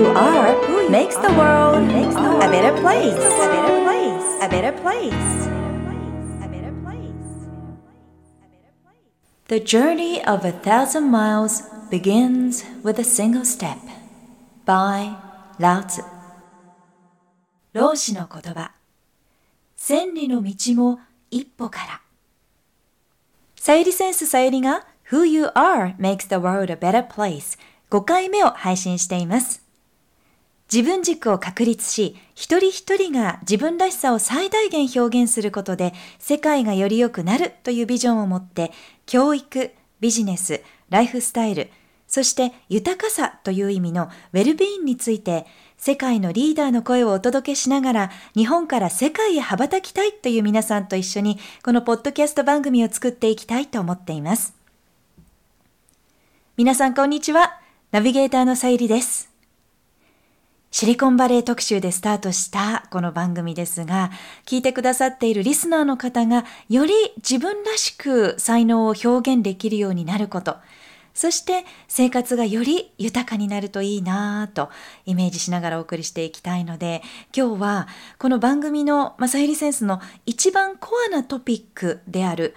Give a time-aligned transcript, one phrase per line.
[0.00, 0.56] you are
[0.88, 3.12] makes the world a better place.
[3.12, 4.40] A better place.
[4.40, 5.48] A better place.
[9.48, 13.78] The journey of a thousand miles begins with a single step.
[14.64, 15.16] By
[15.58, 16.02] Lao Tzu.
[17.74, 18.72] 老子の言葉。
[19.76, 22.00] 千里の道も一歩から。
[23.54, 27.58] さゆりセンスさゆりが Who You Are Makes the World a Better Place
[27.90, 29.69] 5回目を配信しています。
[30.72, 38.70] 自分軸を確立し、一人一人が自分らしさを最大限表現することで、世界がより良くなるというビジョンを持って、
[39.04, 41.70] 教育、ビジネス、ライフスタイル、
[42.06, 45.46] そして豊かさという意味のウェルビーインについて、
[45.76, 54.54] 世界のリーダーの声をお届けしながら、日本から世界へ羽ばたきたいという皆さんと一緒に、このポッドキャスト番組を作っていきたいと思っています。
[56.56, 57.60] 皆さんこんにちは。
[57.92, 59.29] ナビゲーターのさゆりです。
[60.72, 64.12] シリコンバレー特集でスタートしたこの番組ですが、
[64.46, 70.58] 聞いてくださっているリスナーの方がより自分らしく才能を表現できるようになること、
[71.12, 74.70] そして生活がより豊かになるといいなぁと
[75.06, 77.02] イメージしながらお送りしていきたいので、
[77.36, 77.88] 今日は
[78.20, 82.54] この番組のまさゆりセンスの一番コアなトピックである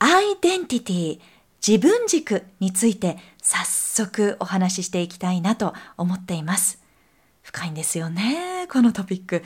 [0.00, 1.20] アイデンティティ、
[1.66, 6.83] 自分軸について早速お話ししていきたいなと思っています。
[7.54, 9.44] 深いんですよね、このトピック。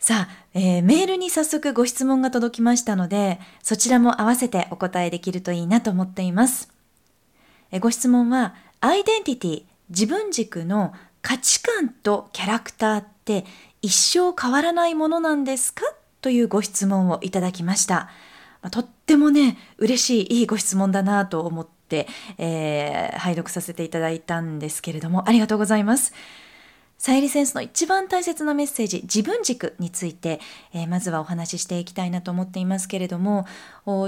[0.00, 6.68] さあ、えーメールに早速ご質問が届きましたので、そちらも合わせてお答えできるといいなと思っています。
[7.70, 13.44] えーご質問は、アイデンティティ、自分軸の価値観とキャラクターって
[13.82, 15.84] 一生変わらないものなんですか？
[16.22, 18.10] というご質問をいただきました。
[18.62, 26.12] まあとってもね、嬉しい、いいご質問だなと思って、えー拝読させていただいたんですけれども、ありがとうございます。
[27.04, 30.38] サイリセンスの一番大切なメッセージ、自分軸について、
[30.72, 33.44] えーまずはお話ししていきたいなと思っていますけれども、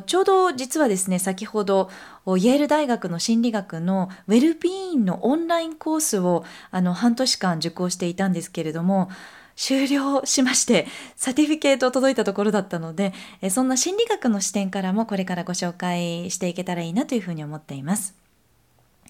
[0.07, 1.91] ちょうど実はですね、先ほど、
[2.25, 9.11] イェール大学の心理学のウェルビーインのオンラインコースをあの半年間受講していたんですけれども、
[9.57, 13.13] 終了しまして、 certificate 届いたところだったので、
[13.43, 18.24] えーそんな心理学の視点からもこれからご紹介していけたらいいなというふうに思っています。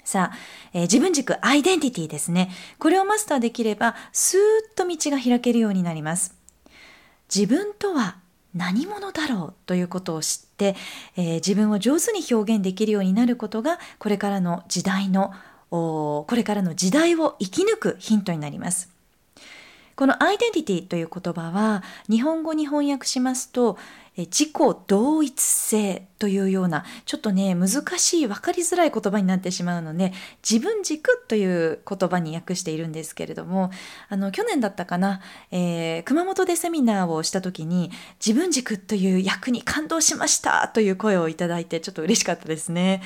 [0.05, 0.37] さあ、
[0.73, 2.51] えー自分軸アイデンティティですね。
[2.79, 6.35] これをマスターできれば、スーッと道が開けるようになります。
[7.35, 8.19] 自分とは
[8.55, 9.55] 何者だろう？
[9.67, 10.77] ということを知って、
[11.17, 15.33] えー自分を上手に表現できるようになることが、これからの時代の、
[15.71, 18.91] これからの時代を生き抜くヒントになります。
[19.97, 23.79] このアイデンティティという言葉は日本語に翻訳しますと
[24.17, 24.53] 自己
[24.87, 30.13] 同一性というようなちょっとね難しい分かりづらい言葉になってしまうので
[30.49, 33.71] 自分軸という言葉に訳しているんですけれども
[34.09, 35.21] あの去年だったかな、
[35.51, 37.91] えー熊本でセミナーをした時に
[38.25, 43.03] 自分軸という訳に感動しましたという声をいただいてちょっと嬉しかったですね。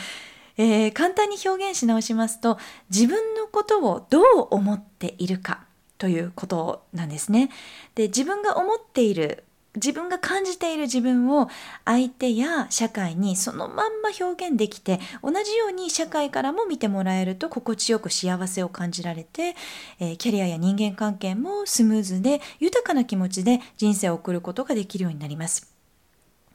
[0.57, 2.59] えー簡単に表現し直しますと
[2.91, 5.65] 自分のことをどう思っているか
[5.99, 7.51] ということなんですね。
[7.95, 9.45] で自分が思っている
[9.79, 11.49] 自分が感じている自分を
[11.85, 19.55] 相手や社会にそのまんま表現できて同じように社会からも見てもらえると心地よく幸せを感じられて、
[19.99, 25.78] えーキャリアや人間関係もスムーズで豊かな気持ちで人生を送ることができるようになります。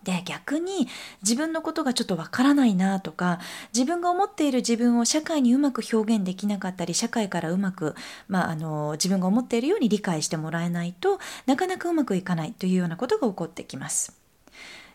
[0.04, 0.88] で逆に
[1.22, 3.40] 自分のことがちょっとわからないなとか
[3.74, 7.96] 自分が思っている自分を社会にうまく表現できなかったり社会からうまく、
[8.28, 14.14] まあ、あの自分が思っているように理解してもらえないとなかなかうまくいかないというようなことが起こってきます。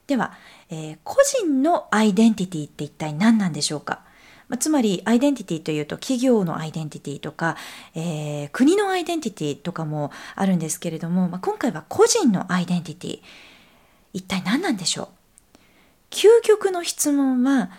[0.07, 0.33] では、
[0.71, 4.01] えー個人のアイデンティティって一体何なんでしょうか？
[4.49, 7.57] まつまりアイデンティティというと企業のアイデンティティとか、
[7.95, 13.21] えー国のアイデンティティとかもあるんですけれども、まあ、今回は個人のアイデンティティ
[14.13, 15.09] 一体何なんでしょう？
[16.11, 17.71] 究極の質問は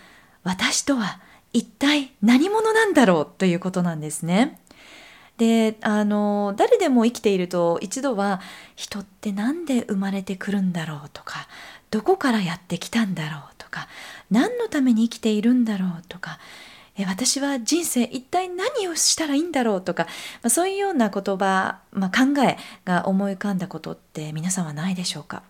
[0.44, 1.20] 私とは
[1.52, 4.60] 一体何者なんだろうということなんですね。
[5.36, 8.42] であの誰でも生きていると一度は
[8.76, 11.48] 人って何で生まれてくるんだろうとか
[11.90, 13.88] どこからやってきたんだろうとか
[14.30, 16.38] 何のために生きているんだろうとか
[16.96, 20.04] え私は人生一体何をしたらいいんだろうとか、
[20.42, 25.42] まあ、そういうような言葉、まあ、考えが思い浮かんだことって皆さんはないでしょうか？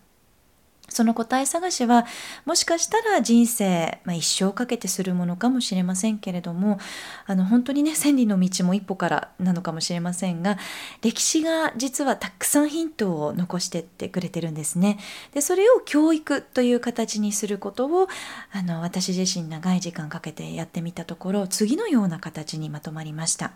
[0.91, 2.05] その答え探しは
[2.45, 6.79] もしかしたら人生、まあ、一生かけてするものかもしれませんけれども
[7.25, 10.57] あの本当にね千里の道も一歩からなのかもしれませんが
[11.01, 14.99] 歴史が実はたくさんヒントを残してってくれてるんですね。
[15.33, 18.07] でそれを教育という形にすることを
[18.51, 23.51] あの私自身長い時間かけてやってみたところ次のような形にまとまりました。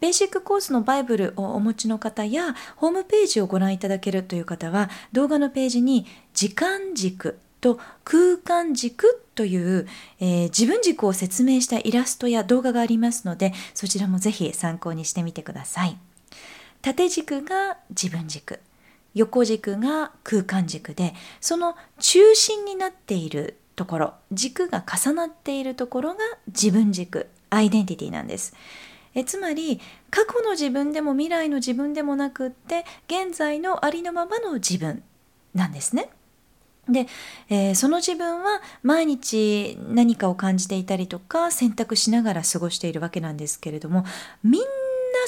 [0.00, 9.86] ベーシックコースのバイブルをお持ちの方やホームページをご覧いただけるという方は動画のページに時間軸と空間軸という、
[10.18, 15.98] えー、自分軸を説明したイラストや動画がありますのでそちらもぜひ参考にしてみてください。
[16.82, 18.60] 縦軸が自分軸
[19.14, 28.54] 横軸が空間軸でその中心になっているところ軸が重なっているところが自分軸アイデンティティなんです。
[29.14, 29.80] えつまり
[30.10, 35.02] 過去の自分でも未来の自分でもなくって現在のありのままの自分
[35.54, 36.10] なんですね。
[36.88, 37.06] で、
[37.48, 44.04] えー、その自分は毎日何かを感じていたりとか選択しながら過ごしているわけなんですけれども
[44.42, 44.66] みんな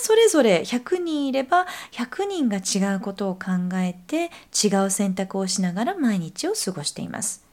[0.01, 7.45] それぞれ100人いれば100人が違うことを考えて違う選択をしながら毎日を過ごしています。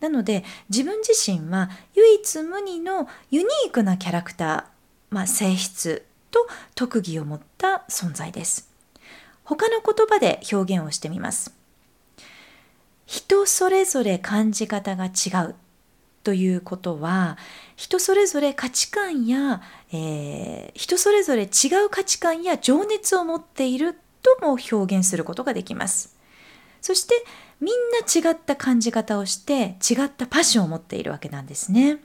[0.00, 4.77] なので自分自身は唯一無二のユニークなキャラクター、
[5.10, 8.70] まあ、性質と特技を持った存在です。
[9.44, 11.54] 他の言葉で表現をしてみます。
[13.06, 15.10] 人それぞれ感じ方が違
[15.46, 15.54] う
[16.22, 17.38] ということは
[17.74, 19.62] 人それぞれ価値観や、
[19.92, 21.46] えー、人それぞれ違
[21.86, 26.14] う価値観や情熱を持っているとも表現することができます。
[26.82, 27.14] そして
[27.60, 27.74] みん
[28.22, 31.98] な違った感じ方をして違ったパッションを持っているわけなんですね。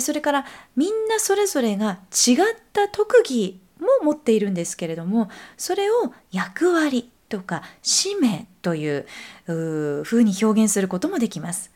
[0.00, 0.46] それから
[0.76, 2.36] みんなそれぞれが違っ
[2.72, 9.06] た特技も持っているんですけれどもそれを役割とか使命という
[9.46, 11.70] ふうに表現することもできます。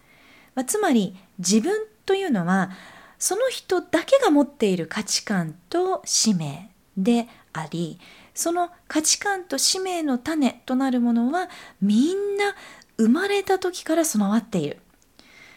[0.54, 2.70] まあ、つまり自分というのは
[3.18, 7.98] その人だけが持っている価値観と使命であり
[8.34, 11.48] その価値観と使命の種となるものは
[11.80, 12.54] みんな
[12.98, 14.81] 生まれた時から備わっている。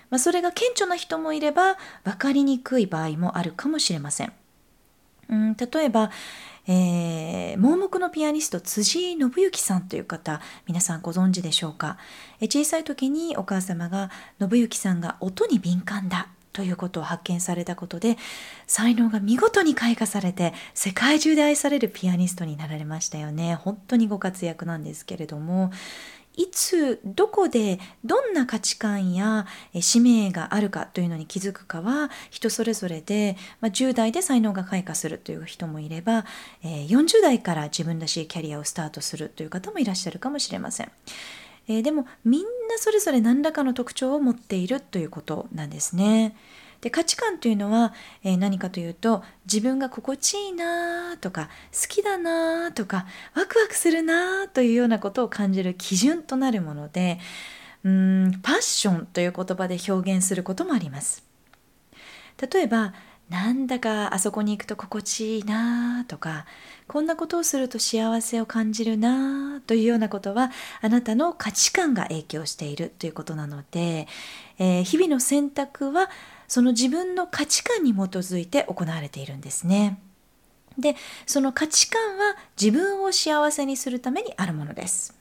[0.09, 4.33] まあ、それが顕著な人もいれば分かりにくい場合もあるかもしれません。
[5.29, 6.11] うん、例えば、
[6.67, 11.97] えー、盲目のピアニスト辻井信之さんという方皆さんご存知でしょうか、
[12.39, 18.17] え小さい時にお母様が信之さんが音に敏感だということを発見されたことで
[18.65, 23.55] 才能が見事に開花されて世界中で愛されるピアニストになられましたよね。
[23.55, 25.71] 本当にご活躍なんですけれども。
[26.37, 29.45] いつどこでどんな価値観や
[29.79, 36.25] 使命があるかというのに気づくかは人それぞれで、まあ、10代で才能が開花するという人もいれば、
[36.63, 40.91] え、40代から自分らしいキャリアをスタートするという方もいらっしゃるかもしれません。
[41.67, 46.35] え、でもみんなそれぞれ何らかの特徴を持っているということなんですね。
[46.85, 57.17] で価値観というのは、えー、何かというと自分が心地いいなとか好きだなとかワクワクするなというようなことを感じる基準となるもので
[57.83, 61.23] うんパッションという言葉で表現することもあります。
[62.39, 62.93] 例えば
[63.29, 66.45] なんだかあそこに行くと心地いいなとか
[66.88, 74.07] こんなことをすると幸せを感じるなというようなことはあなたの価値観が影響しているということなので、
[74.59, 76.11] えー、日々の選択は
[76.47, 80.00] その自分の価値観に基づいて行われているんですね。
[80.77, 80.95] で
[81.25, 85.15] その価値観は自分を幸せにするためにあるものです。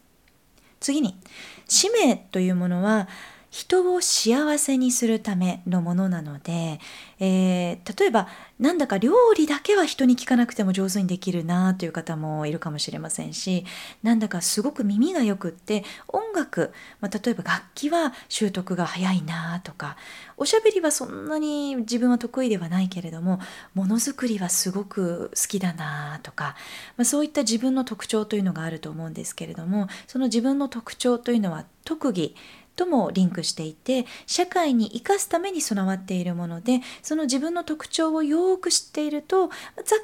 [0.81, 1.19] 次に
[1.67, 3.09] 使命というものは
[3.55, 6.81] 人を幸せにするためのものなので、
[7.21, 8.27] えー、例えば
[8.59, 13.65] なんだか料理だけは人に聞かなくても上手にできるなという方もいるかもしれませんし
[14.03, 19.97] なんだかすごく耳がよくって音楽、まあ、例えば楽器は習得が早いなとか
[20.37, 23.39] おしゃべりはそんなに自分は得意ではないけれども
[23.75, 26.57] ものづくりはすごく好きだなとか、
[26.97, 32.35] まあ、そういった自分の特徴というのがあると思うんですけれどもその自分の特徴というのは特技
[32.77, 39.55] ともリンクしていて社会に生かすために備わっているものでその自分の特徴をよく知っているとざっ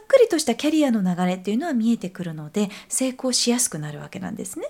[0.06, 4.68] くりとしたキャリアの流れっていうのは見えてくるので成功しやすくなるわけなんですね。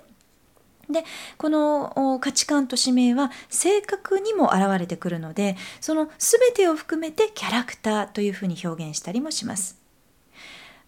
[0.90, 1.04] で
[1.38, 9.80] この価値観と使命は性格にも現れてくるのでその全てを含めてキャラクターというふうに表現したりもします。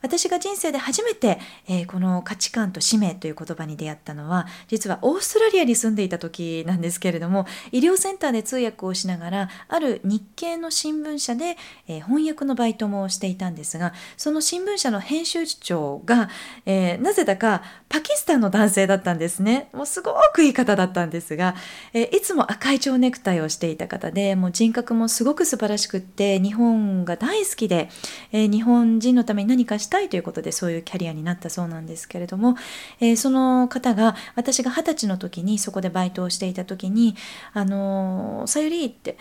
[0.03, 11.57] 私が人生で初めて、えー、この価値観と使命という言葉に出会ったのは実はオーストラリアに住んでいた時なんですけれども医療センターで通訳をしながらある日系の新聞社で、
[11.89, 16.29] えー、翻訳のバイトもしていたんですがその新聞社の編集長が、
[16.67, 19.69] えー、なぜだかパキスタンの男性だったんですね。
[19.75, 21.55] もうすごくいい方だったんですが、
[21.93, 27.91] えいつも赤い蝶ネクタイをしていた方でもう人格もすごく素晴らしくって日本が大好きで、
[28.33, 32.57] え日本人のために何かしてたいということでそういうキャリアになったそうなんですけれども、
[33.01, 37.15] えー、その方が私が二十歳の時にそこでバイトをしていた時に
[37.53, 39.19] 「あのさゆり」って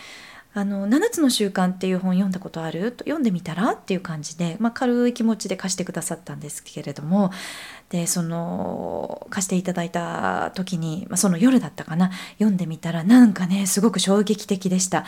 [0.53, 2.91] あの7つの習慣っていう本読んだことある？
[2.91, 3.72] と読んでみたら？
[3.72, 7.31] っていう感じで、まあ、軽い気持ちで貸してくださったんですけれども。
[7.89, 12.12] でその貸していただいた時に、まあ、その夜だったかな？
[12.34, 15.05] 読んでみたらなんかねすごく衝撃的でした。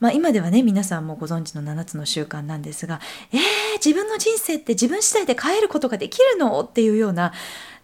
[0.00, 3.00] まあ、今ではね皆さんもご存知の7つの習慣なんですが
[3.32, 3.40] えー、
[3.84, 6.60] 自分の人生って自分次第で変えることができるの？
[6.60, 7.32] っていうような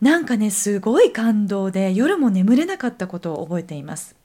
[0.01, 4.17] なんかねすごい感動で夜も眠れなかったことを覚えています。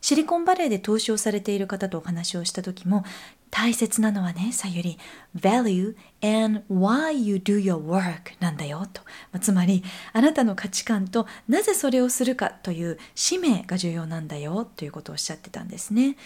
[0.00, 3.04] シリコンバレーで投資をされている方とお話をした時も
[3.50, 4.98] 大切なのはねさゆり
[5.36, 9.02] value and why you do your work なんだよと、
[9.40, 16.16] つまりあなたの価値観となぜそれをするかという使命が重要なんだよということをおっしゃってたんですね。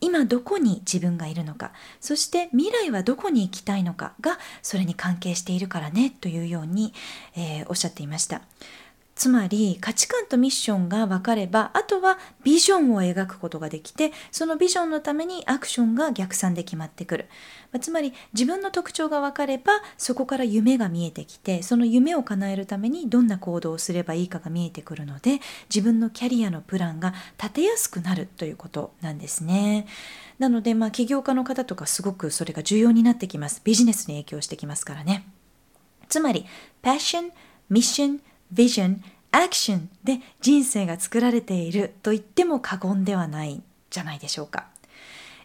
[0.00, 1.70] 今どこに自分がいるのか
[2.00, 6.92] そして未来はどこに行きたいのかがそれに関係しているからねというように、
[7.36, 8.42] えー、おっしゃっていました。
[9.22, 17.26] つまり価値観とミッションが分かればあとはビジョンを描くことができてそのビジョンのためにアクションが逆算で決まってくる、
[17.70, 25.38] まあ、つまり自分の特徴が分かればそこから夢が見えてきてその夢を叶えるためにどんな行動をすればいいかが見えてくるので
[25.72, 29.86] 自分のキャリアのプランが立てやすくなるということなんですね。
[30.40, 35.28] なのでまあ起業家の方とかすごくそれが重要になってきますビジネスに影響してきますからね。
[36.08, 36.44] つまり
[36.82, 37.30] passion,
[37.70, 38.18] mission,
[38.52, 38.98] vision
[39.32, 44.71] action で人生が作られていると言っても過言ではないじゃないでしょうか。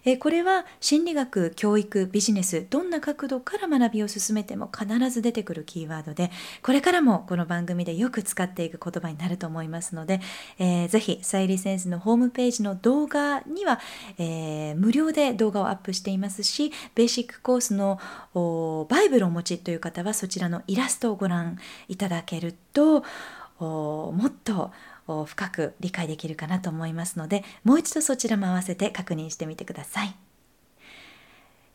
[0.05, 10.21] えこれは心理学教育ビジネスどんな角度から学びを進めても必ず出てくるキーワードでこれからもこの番組でよく使っていく言葉になると思いますので、
[10.59, 13.79] えー、ぜひサイリセンスのホームページの動画には、
[14.17, 17.99] えー、無料で動画をアップしていますしベーシックコースの
[18.89, 23.03] バイブルをお持ちという方はそちらのイラストをご覧いただけると
[23.65, 24.71] もっと
[25.25, 30.15] 深く理解できるかなと思いますのでもう一度そちらも合わせて確認してみてください。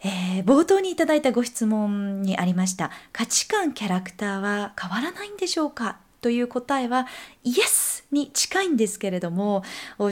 [0.04, 5.98] えー、冒頭にいただいたご質問にありました価値観キャラクターは変わらないんでしょうか？
[6.20, 7.06] という答えは
[7.42, 9.64] イエスに近いんですけれども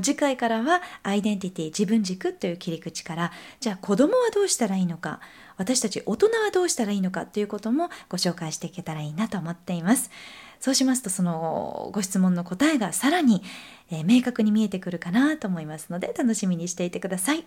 [0.03, 5.21] 次回からはアイデンティティ自分軸という切り口からじゃあ子供はどうしたらいいのか
[5.57, 10.11] 私たち大人はどうしたらいいのかということもご紹介していけたらいいなと思っています。
[10.61, 13.43] そうしますとそのご質問の答えがさらに、
[13.91, 17.45] え、明確に見えてくるかなと思いますので楽しみにしていてください。